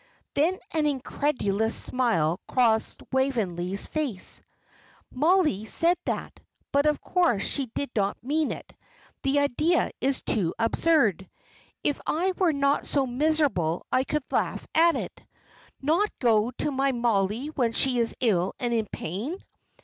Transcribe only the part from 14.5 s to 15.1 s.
at